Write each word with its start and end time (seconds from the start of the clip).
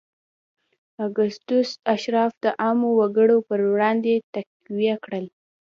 اګوستوس 1.05 1.69
اشراف 1.95 2.31
د 2.43 2.45
عامو 2.61 2.89
وګړو 2.99 3.37
پر 3.47 3.59
وړاندې 3.73 4.13
تقویه 4.33 4.95
کړل 5.05 5.25